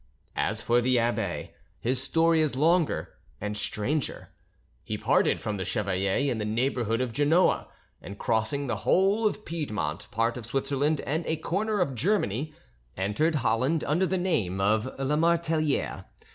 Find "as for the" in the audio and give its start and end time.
0.35-0.97